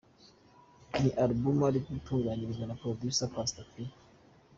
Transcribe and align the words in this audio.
Ni 1.01 1.09
album 1.23 1.57
ari 1.67 1.79
gutunganyirizwa 1.87 2.65
na 2.67 2.77
Producer 2.81 3.27
Pastor 3.35 3.65
P. 3.71 3.73